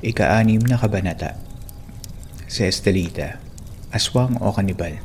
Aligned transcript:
Ika-anim 0.00 0.64
na 0.64 0.80
kabanata 0.80 1.36
Si 2.48 2.64
Estelita, 2.64 3.36
Aswang 3.92 4.40
o 4.40 4.48
Kanibal 4.48 4.96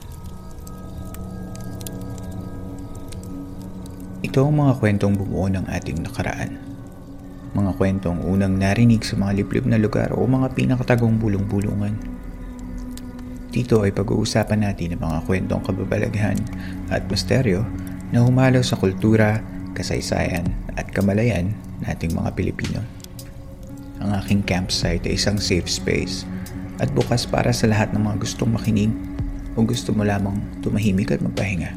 Ito 4.24 4.48
ang 4.48 4.56
mga 4.56 4.80
kwentong 4.80 5.20
bumuo 5.20 5.52
ng 5.52 5.68
ating 5.68 6.00
nakaraan. 6.00 6.56
Mga 7.52 7.72
kwentong 7.76 8.24
unang 8.24 8.56
narinig 8.56 9.04
sa 9.04 9.20
mga 9.20 9.44
liblib 9.44 9.68
na 9.68 9.76
lugar 9.76 10.16
o 10.16 10.24
mga 10.24 10.56
pinakatagong 10.56 11.20
bulong-bulungan. 11.20 12.00
Dito 13.52 13.84
ay 13.84 13.92
pag-uusapan 13.92 14.64
natin 14.64 14.96
ang 14.96 15.12
mga 15.12 15.20
kwentong 15.28 15.60
kababalaghan 15.60 16.40
at 16.88 17.04
misteryo 17.12 17.68
na 18.16 18.24
humalo 18.24 18.64
sa 18.64 18.80
kultura, 18.80 19.44
kasaysayan 19.76 20.48
at 20.80 20.88
kamalayan 20.96 21.52
nating 21.84 22.16
mga 22.16 22.32
Pilipino. 22.32 23.05
Ang 24.04 24.12
aking 24.20 24.42
campsite 24.44 25.08
ay 25.08 25.16
isang 25.16 25.40
safe 25.40 25.68
space 25.72 26.28
at 26.84 26.92
bukas 26.92 27.24
para 27.24 27.56
sa 27.56 27.72
lahat 27.72 27.96
ng 27.96 28.04
mga 28.04 28.20
gustong 28.20 28.52
makinig 28.52 28.92
o 29.56 29.64
gusto 29.64 29.96
mo 29.96 30.04
lamang 30.04 30.36
tumahimik 30.60 31.16
at 31.16 31.24
magpahinga. 31.24 31.72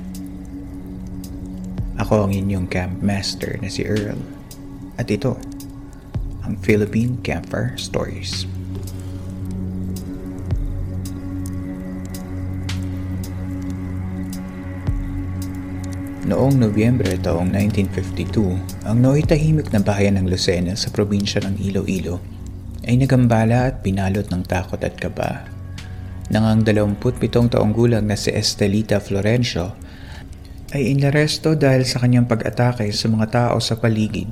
Ako 1.99 2.27
ang 2.27 2.33
inyong 2.35 2.67
camp 2.71 2.99
master 3.03 3.59
na 3.63 3.71
si 3.71 3.87
Earl 3.87 4.19
at 4.99 5.11
ito 5.11 5.39
ang 6.43 6.59
Philippine 6.63 7.19
Campfire 7.23 7.79
Stories. 7.79 8.58
Noong 16.29 16.61
Nobyembre 16.61 17.17
taong 17.17 17.49
1952, 17.57 18.85
ang 18.85 19.01
noitahimik 19.01 19.73
na 19.73 19.81
bayan 19.81 20.21
ng 20.21 20.29
Lucena 20.29 20.77
sa 20.77 20.93
probinsya 20.93 21.41
ng 21.41 21.57
Iloilo 21.57 22.21
ay 22.85 23.01
nagambala 23.01 23.73
at 23.73 23.81
pinalot 23.81 24.29
ng 24.29 24.45
takot 24.45 24.77
at 24.77 24.93
kaba. 25.01 25.49
Nang 26.29 26.45
ang 26.45 26.61
27 26.69 27.33
taong 27.33 27.73
gulang 27.73 28.05
na 28.05 28.13
si 28.13 28.29
Estelita 28.29 29.01
Florencio 29.01 29.73
ay 30.77 30.93
inaresto 30.93 31.57
dahil 31.57 31.89
sa 31.89 32.05
kanyang 32.05 32.29
pag-atake 32.29 32.93
sa 32.93 33.09
mga 33.09 33.27
tao 33.33 33.57
sa 33.57 33.81
paligid 33.81 34.29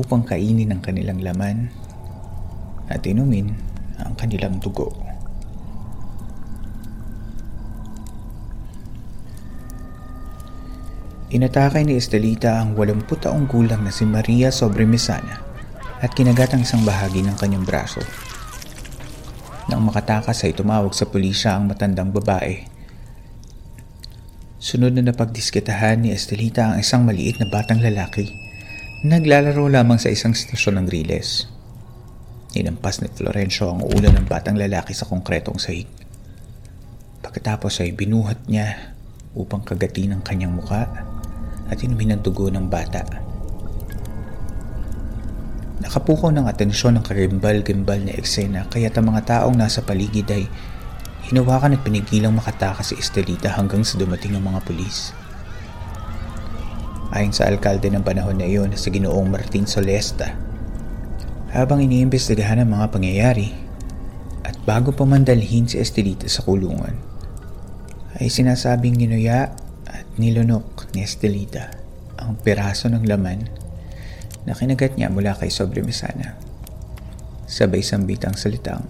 upang 0.00 0.24
kainin 0.24 0.72
ang 0.72 0.80
kanilang 0.80 1.20
laman 1.20 1.68
at 2.88 3.04
inumin 3.04 3.52
ang 4.00 4.16
kanilang 4.16 4.56
dugo. 4.64 5.05
Inatake 11.26 11.82
ni 11.82 11.98
Estelita 11.98 12.62
ang 12.62 12.78
80 12.78 13.02
taong 13.26 13.50
gulang 13.50 13.82
na 13.82 13.90
si 13.90 14.06
Maria 14.06 14.54
Sobremesana 14.54 15.42
at 15.98 16.14
kinagat 16.14 16.54
ang 16.54 16.62
isang 16.62 16.86
bahagi 16.86 17.18
ng 17.26 17.34
kanyang 17.34 17.66
braso. 17.66 17.98
Nang 19.66 19.82
makatakas 19.82 20.46
ay 20.46 20.54
tumawag 20.54 20.94
sa 20.94 21.10
pulisya 21.10 21.58
ang 21.58 21.66
matandang 21.66 22.14
babae. 22.14 22.62
Sunod 24.62 24.94
na 24.94 25.10
napagdiskitahan 25.10 26.06
ni 26.06 26.14
Estelita 26.14 26.70
ang 26.70 26.78
isang 26.78 27.02
maliit 27.02 27.42
na 27.42 27.50
batang 27.50 27.82
lalaki 27.82 28.30
na 29.02 29.18
naglalaro 29.18 29.66
lamang 29.66 29.98
sa 29.98 30.14
isang 30.14 30.30
stasyon 30.30 30.78
ng 30.78 30.86
Riles. 30.86 31.50
Inampas 32.54 33.02
ni 33.02 33.10
Florencio 33.10 33.74
ang 33.74 33.82
ulo 33.82 34.14
ng 34.14 34.30
batang 34.30 34.54
lalaki 34.54 34.94
sa 34.94 35.10
konkretong 35.10 35.58
sahig. 35.58 35.90
Pagkatapos 37.18 37.82
ay 37.82 37.98
binuhat 37.98 38.46
niya 38.46 38.94
upang 39.34 39.66
kagatin 39.66 40.14
ang 40.14 40.22
kanyang 40.22 40.54
muka 40.54 40.86
at 41.70 41.78
inumin 41.82 42.14
ang 42.14 42.22
dugo 42.22 42.46
ng 42.50 42.66
bata. 42.70 43.02
Nakapuko 45.82 46.32
ng 46.32 46.48
atensyon 46.48 46.98
ng 46.98 47.04
karimbal-gimbal 47.04 48.00
na 48.02 48.16
eksena 48.16 48.66
kaya 48.66 48.90
ang 48.90 49.06
mga 49.12 49.22
taong 49.28 49.54
nasa 49.54 49.84
paligid 49.84 50.26
ay 50.32 50.48
hinawakan 51.26 51.74
at 51.74 51.82
pinigilang 51.82 52.34
makatakas 52.34 52.90
si 52.90 52.94
Estelita 52.98 53.50
hanggang 53.54 53.82
sa 53.82 53.98
dumating 53.98 54.38
ang 54.38 54.46
mga 54.46 54.62
pulis. 54.62 55.10
Ayon 57.10 57.34
sa 57.34 57.50
alkalde 57.50 57.86
ng 57.90 58.02
panahon 58.02 58.38
na 58.38 58.46
iyon 58.46 58.74
sa 58.74 58.90
ginoong 58.90 59.30
Martin 59.30 59.66
Solesta, 59.66 60.34
habang 61.50 61.82
iniimbestigahan 61.82 62.62
ang 62.62 62.70
mga 62.76 62.86
pangyayari 62.90 63.54
at 64.46 64.58
bago 64.66 64.94
pa 64.94 65.06
mandalhin 65.06 65.66
si 65.66 65.78
Estelita 65.78 66.26
sa 66.30 66.42
kulungan, 66.46 66.94
ay 68.16 68.30
sinasabing 68.30 68.96
ninuya 68.96 69.54
Nilunok 70.16 70.96
ni 70.96 71.04
Estelita 71.04 71.68
ang 72.16 72.40
piraso 72.40 72.88
ng 72.88 73.04
laman 73.04 73.52
na 74.48 74.56
kinagat 74.56 74.96
niya 74.96 75.12
mula 75.12 75.36
kay 75.36 75.52
Sobremesana. 75.52 76.40
Sabay 77.44 77.84
sambitang 77.84 78.32
salitang, 78.32 78.80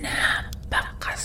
Napakasarap. 0.00 1.20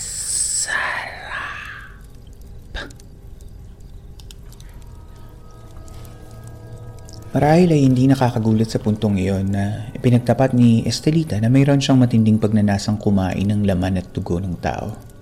Marahil 7.32 7.72
ay 7.72 7.80
hindi 7.80 8.04
nakakagulat 8.12 8.68
sa 8.68 8.76
puntong 8.76 9.16
iyon 9.24 9.56
na 9.56 9.88
ipinagtapat 9.96 10.52
ni 10.52 10.84
Estelita 10.84 11.40
na 11.40 11.48
mayroon 11.48 11.80
siyang 11.80 11.96
matinding 11.96 12.36
pagnanasang 12.36 13.00
kumain 13.00 13.48
ng 13.48 13.64
laman 13.64 14.04
at 14.04 14.12
dugo 14.12 14.36
ng 14.36 14.60
tao 14.60 15.13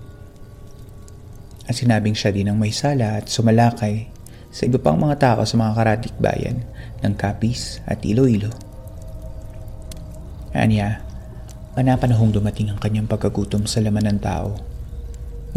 at 1.63 1.73
sinabing 1.75 2.15
siya 2.15 2.35
din 2.35 2.51
ang 2.51 2.59
may 2.59 2.75
sala 2.75 3.19
at 3.19 3.31
sumalakay 3.31 4.11
sa 4.53 4.67
iba 4.67 4.77
pang 4.77 4.99
mga 4.99 5.17
tao 5.17 5.41
sa 5.47 5.55
mga 5.57 5.71
karatik 5.73 6.15
bayan 6.19 6.61
ng 7.01 7.13
Capiz 7.15 7.81
at 7.87 8.03
Iloilo. 8.03 8.51
Anya, 10.53 11.01
panapanahong 11.73 12.29
dumating 12.29 12.69
ang 12.69 12.77
kanyang 12.77 13.09
pagkagutom 13.09 13.65
sa 13.65 13.81
laman 13.81 14.13
ng 14.13 14.19
tao. 14.21 14.53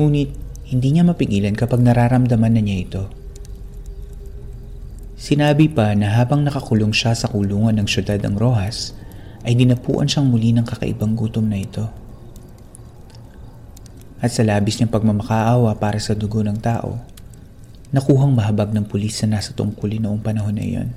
Ngunit 0.00 0.30
hindi 0.72 0.88
niya 0.94 1.04
mapigilan 1.04 1.52
kapag 1.52 1.84
nararamdaman 1.84 2.56
na 2.56 2.62
niya 2.64 2.78
ito. 2.80 3.04
Sinabi 5.20 5.68
pa 5.68 5.92
na 5.92 6.16
habang 6.16 6.46
nakakulong 6.46 6.96
siya 6.96 7.12
sa 7.12 7.28
kulungan 7.28 7.76
ng 7.76 7.88
syudad 7.88 8.20
ng 8.24 8.36
Rojas, 8.36 8.96
ay 9.44 9.54
dinapuan 9.54 10.08
siyang 10.08 10.32
muli 10.32 10.50
ng 10.56 10.64
kakaibang 10.64 11.14
gutom 11.14 11.46
na 11.46 11.60
ito 11.60 12.05
at 14.26 14.34
sa 14.34 14.42
labis 14.42 14.82
niyang 14.82 14.90
pagmamakaawa 14.90 15.78
para 15.78 16.02
sa 16.02 16.18
dugo 16.18 16.42
ng 16.42 16.58
tao, 16.58 16.98
nakuhang 17.94 18.34
mahabag 18.34 18.74
ng 18.74 18.90
pulis 18.90 19.22
na 19.22 19.38
nasa 19.38 19.54
tungkulin 19.54 20.02
noong 20.02 20.18
panahon 20.18 20.58
na 20.58 20.66
iyon. 20.66 20.90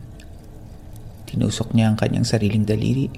Tinusok 1.29 1.77
niya 1.77 1.93
ang 1.93 1.97
kanyang 2.01 2.25
sariling 2.25 2.65
daliri 2.65 3.13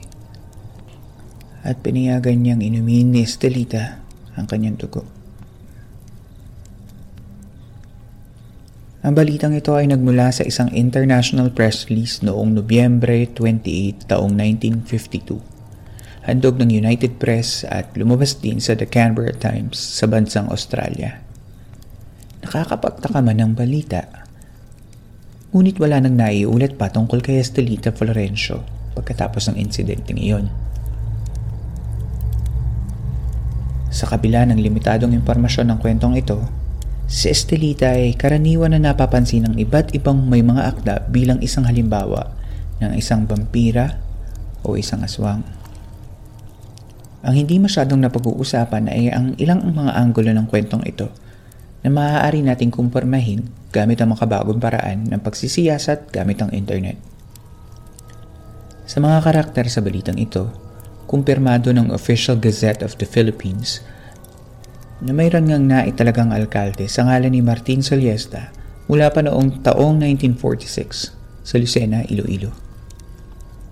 at 1.64 1.80
pinayagan 1.80 2.44
niyang 2.44 2.60
inumin 2.60 3.16
ni 3.16 3.24
Estelita 3.24 4.04
ang 4.36 4.52
kanyang 4.52 4.76
dugo. 4.76 5.08
Ang 9.02 9.16
balitang 9.16 9.56
ito 9.56 9.72
ay 9.74 9.88
nagmula 9.88 10.28
sa 10.36 10.44
isang 10.44 10.68
international 10.76 11.56
press 11.56 11.88
release 11.88 12.20
noong 12.20 12.52
Nobyembre 12.60 13.32
28 13.32 14.12
taong 14.12 14.36
1952 14.36 15.61
handog 16.22 16.62
ng 16.62 16.70
United 16.70 17.18
Press 17.18 17.66
at 17.66 17.98
lumabas 17.98 18.38
din 18.38 18.62
sa 18.62 18.78
The 18.78 18.86
Canberra 18.86 19.34
Times 19.34 19.78
sa 19.78 20.06
bansang 20.06 20.54
Australia. 20.54 21.18
Nakakapagtaka 22.46 23.26
man 23.26 23.42
ang 23.42 23.54
balita. 23.58 24.06
Ngunit 25.52 25.82
wala 25.82 25.98
nang 26.00 26.16
naiulat 26.18 26.78
pa 26.78 26.94
tungkol 26.94 27.26
kay 27.26 27.42
Estelita 27.42 27.90
Florencio 27.90 28.62
pagkatapos 28.94 29.50
ng 29.52 29.58
insidente 29.58 30.14
iyon. 30.14 30.48
Sa 33.92 34.08
kabila 34.08 34.48
ng 34.48 34.58
limitadong 34.62 35.12
impormasyon 35.12 35.68
ng 35.68 35.80
kwentong 35.84 36.16
ito, 36.16 36.40
si 37.12 37.28
Estelita 37.28 37.92
ay 37.92 38.16
karaniwan 38.16 38.72
na 38.72 38.94
napapansin 38.94 39.52
ng 39.52 39.56
iba't 39.60 39.92
ibang 39.92 40.24
may 40.24 40.40
mga 40.40 40.64
akda 40.64 40.96
bilang 41.12 41.44
isang 41.44 41.68
halimbawa 41.68 42.32
ng 42.80 42.96
isang 42.96 43.28
vampira 43.28 44.00
o 44.64 44.80
isang 44.80 45.04
aswang. 45.04 45.61
Ang 47.22 47.46
hindi 47.46 47.62
masyadong 47.62 48.02
napag-uusapan 48.02 48.90
ay 48.90 49.14
ang 49.14 49.38
ilang 49.38 49.62
mga 49.62 49.94
anggulo 49.94 50.34
ng 50.34 50.50
kwentong 50.50 50.82
ito 50.90 51.14
na 51.86 51.94
maaari 51.94 52.42
nating 52.42 52.74
kumpirmahin 52.74 53.46
gamit 53.70 54.02
ang 54.02 54.10
makabagong 54.14 54.58
paraan 54.58 55.06
ng 55.06 55.22
pagsisiyasat 55.22 56.10
gamit 56.10 56.42
ang 56.42 56.50
internet. 56.50 56.98
Sa 58.90 58.98
mga 58.98 59.22
karakter 59.22 59.70
sa 59.70 59.86
balitang 59.86 60.18
ito, 60.18 60.50
kumpirmado 61.06 61.70
ng 61.70 61.94
Official 61.94 62.42
Gazette 62.42 62.82
of 62.82 62.98
the 62.98 63.06
Philippines 63.06 63.86
na 65.02 65.14
mayroon 65.14 65.50
ngang 65.50 65.66
naitalagang 65.70 66.34
alkalde 66.34 66.90
sa 66.90 67.06
ngalan 67.06 67.38
ni 67.38 67.42
Martin 67.46 67.86
Soliesta 67.86 68.50
mula 68.90 69.14
pa 69.14 69.22
noong 69.22 69.62
taong 69.62 70.02
1946 70.02 71.46
sa 71.46 71.56
Lucena, 71.62 72.02
Iloilo 72.10 72.71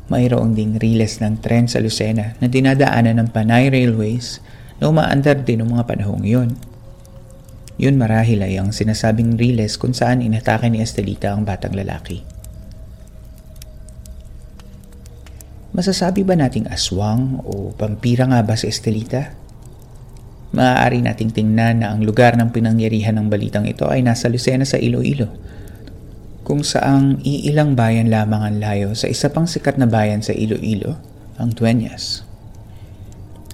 mayroong 0.10 0.58
ding 0.58 0.82
riles 0.82 1.22
ng 1.22 1.40
tren 1.40 1.70
sa 1.70 1.78
Lucena 1.78 2.34
na 2.42 2.50
dinadaanan 2.50 3.22
ng 3.22 3.30
Panay 3.30 3.70
Railways 3.70 4.42
na 4.82 4.90
umaandar 4.90 5.46
din 5.46 5.62
ng 5.62 5.78
mga 5.78 5.86
panahong 5.86 6.26
iyon. 6.26 6.58
Yun 7.80 7.96
marahil 7.96 8.44
ay 8.44 8.60
ang 8.60 8.76
sinasabing 8.76 9.40
riles 9.40 9.80
kung 9.80 9.96
saan 9.96 10.20
inatake 10.20 10.68
ni 10.68 10.84
Estelita 10.84 11.32
ang 11.32 11.48
batang 11.48 11.72
lalaki. 11.72 12.26
Masasabi 15.72 16.28
ba 16.28 16.36
nating 16.36 16.68
aswang 16.68 17.40
o 17.46 17.72
vampira 17.78 18.28
nga 18.28 18.44
ba 18.44 18.60
si 18.60 18.68
Estelita? 18.68 19.32
Maaari 20.50 21.00
nating 21.06 21.32
tingnan 21.32 21.86
na 21.86 21.94
ang 21.94 22.02
lugar 22.04 22.34
ng 22.36 22.50
pinangyarihan 22.50 23.16
ng 23.16 23.30
balitang 23.30 23.70
ito 23.70 23.86
ay 23.86 24.02
nasa 24.02 24.28
Lucena 24.28 24.66
sa 24.66 24.82
Iloilo 24.82 25.49
kung 26.50 26.66
saang 26.66 27.22
iilang 27.22 27.78
bayan 27.78 28.10
lamang 28.10 28.42
ang 28.42 28.58
layo 28.58 28.90
sa 28.98 29.06
isa 29.06 29.30
pang 29.30 29.46
sikat 29.46 29.78
na 29.78 29.86
bayan 29.86 30.26
sa 30.26 30.34
Iloilo, 30.34 30.98
ang 31.38 31.54
Dueñas. 31.54 32.26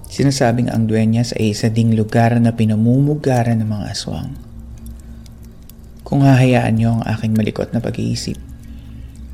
Sinasabing 0.08 0.72
ang 0.72 0.88
Dueñas 0.88 1.36
ay 1.36 1.52
isa 1.52 1.68
ding 1.68 1.92
lugar 1.92 2.40
na 2.40 2.56
pinamumugaran 2.56 3.60
ng 3.60 3.68
mga 3.68 3.92
aswang. 3.92 4.40
Kung 6.08 6.24
hahayaan 6.24 6.80
niyo 6.80 6.96
ang 6.96 7.04
aking 7.04 7.36
malikot 7.36 7.76
na 7.76 7.84
pag-iisip, 7.84 8.40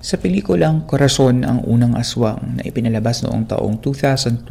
Sa 0.01 0.17
pelikulang 0.17 0.89
Corazon 0.89 1.45
ang 1.45 1.61
unang 1.61 1.93
aswang 1.93 2.57
na 2.57 2.65
ipinalabas 2.65 3.21
noong 3.21 3.45
taong 3.45 3.77
2012, 3.85 4.49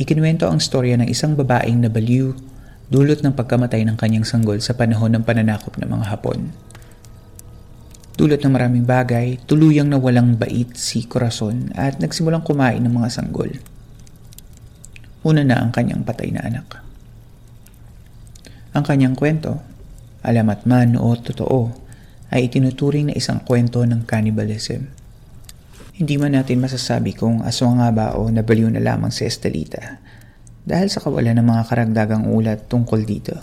ikinuwento 0.00 0.48
ang 0.48 0.56
storya 0.56 0.96
ng 0.96 1.06
isang 1.06 1.36
babaeng 1.36 1.84
nabaliw 1.84 2.32
dulot 2.88 3.20
ng 3.20 3.36
pagkamatay 3.36 3.84
ng 3.84 3.96
kanyang 4.00 4.24
sanggol 4.24 4.56
sa 4.64 4.72
panahon 4.72 5.12
ng 5.12 5.24
pananakop 5.24 5.76
ng 5.76 5.88
mga 5.88 6.08
Hapon. 6.08 6.71
Dulot 8.12 8.44
ng 8.44 8.52
maraming 8.52 8.84
bagay, 8.84 9.40
tuluyang 9.48 9.88
nawalang 9.88 10.36
bait 10.36 10.68
si 10.76 11.08
Corazon 11.08 11.72
at 11.72 11.96
nagsimulang 11.96 12.44
kumain 12.44 12.84
ng 12.84 12.92
mga 12.92 13.08
sanggol. 13.08 13.48
Una 15.24 15.40
na 15.40 15.64
ang 15.64 15.72
kanyang 15.72 16.04
patay 16.04 16.28
na 16.28 16.44
anak. 16.44 16.82
Ang 18.76 18.84
kanyang 18.84 19.16
kwento, 19.16 19.64
alamat 20.20 20.68
man 20.68 21.00
o 21.00 21.16
totoo, 21.16 21.72
ay 22.32 22.48
itinuturing 22.48 23.12
na 23.12 23.16
isang 23.16 23.40
kwento 23.40 23.84
ng 23.84 24.04
cannibalism. 24.04 24.88
Hindi 25.92 26.16
man 26.16 26.36
natin 26.36 26.60
masasabi 26.60 27.12
kung 27.12 27.44
aswang 27.44 27.80
nga 27.80 27.92
ba 27.92 28.06
o 28.16 28.28
nabaliw 28.32 28.68
na 28.72 28.80
lamang 28.80 29.12
si 29.12 29.28
Estelita 29.28 30.00
dahil 30.64 30.88
sa 30.88 31.04
kawalan 31.04 31.36
ng 31.36 31.46
mga 31.46 31.62
karagdagang 31.68 32.24
ulat 32.28 32.68
tungkol 32.68 33.04
dito. 33.04 33.36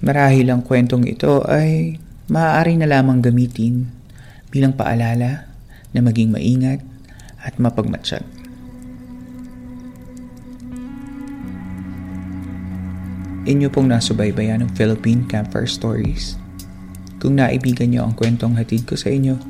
Marahil 0.00 0.48
ang 0.48 0.64
kwentong 0.64 1.04
ito 1.04 1.44
ay 1.44 2.00
maaari 2.28 2.76
na 2.76 2.84
lamang 2.84 3.24
gamitin 3.24 3.88
bilang 4.52 4.76
paalala 4.76 5.48
na 5.96 6.00
maging 6.04 6.28
maingat 6.28 6.84
at 7.40 7.56
mapagmatsyag. 7.56 8.20
Inyo 13.48 13.72
pong 13.72 13.88
nasubaybayan 13.88 14.60
ng 14.60 14.70
Philippine 14.76 15.24
Campfire 15.24 15.64
Stories. 15.64 16.36
Kung 17.16 17.40
naibigan 17.40 17.88
nyo 17.88 18.04
ang 18.04 18.12
kwentong 18.12 18.60
hatid 18.60 18.84
ko 18.84 18.92
sa 18.92 19.08
inyo, 19.08 19.40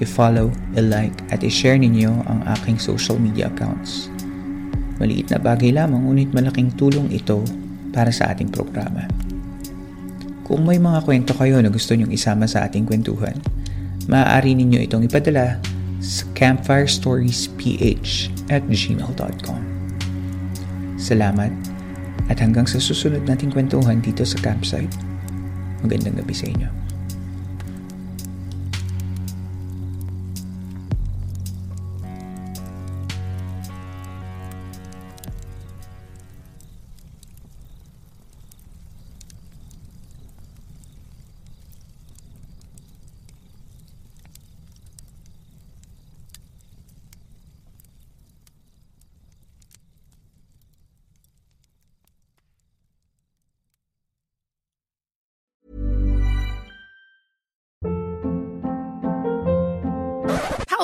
i-follow, 0.00 0.48
i-like 0.80 1.12
at 1.28 1.44
i-share 1.44 1.76
ninyo 1.76 2.24
ang 2.24 2.40
aking 2.56 2.80
social 2.80 3.20
media 3.20 3.52
accounts. 3.52 4.08
Maliit 4.96 5.28
na 5.28 5.36
bagay 5.36 5.76
lamang 5.76 6.08
ngunit 6.08 6.32
malaking 6.32 6.72
tulong 6.72 7.12
ito 7.12 7.44
para 7.92 8.08
sa 8.08 8.32
ating 8.32 8.48
programa. 8.48 9.04
Kung 10.44 10.68
may 10.68 10.76
mga 10.76 11.00
kwento 11.08 11.32
kayo 11.32 11.56
na 11.64 11.72
gusto 11.72 11.96
nyong 11.96 12.12
isama 12.12 12.44
sa 12.44 12.68
ating 12.68 12.84
kwentuhan, 12.84 13.32
maaari 14.12 14.52
ninyo 14.52 14.84
itong 14.84 15.08
ipadala 15.08 15.56
sa 16.04 16.28
campfirestoriesph 16.36 18.28
at 18.52 18.60
gmail.com. 18.68 19.60
Salamat 21.00 21.48
at 22.28 22.36
hanggang 22.44 22.68
sa 22.68 22.76
susunod 22.76 23.24
nating 23.24 23.56
kwentuhan 23.56 24.04
dito 24.04 24.20
sa 24.20 24.36
campsite. 24.44 24.92
Magandang 25.80 26.20
gabi 26.20 26.36
sa 26.36 26.44
inyo. 26.48 26.68